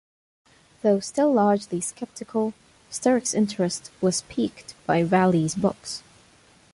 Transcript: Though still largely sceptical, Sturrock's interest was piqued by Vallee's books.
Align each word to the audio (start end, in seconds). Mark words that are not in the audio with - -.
Though 0.81 0.99
still 0.99 1.31
largely 1.31 1.79
sceptical, 1.79 2.55
Sturrock's 2.89 3.35
interest 3.35 3.91
was 4.01 4.23
piqued 4.29 4.73
by 4.87 5.03
Vallee's 5.03 5.53
books. 5.53 6.01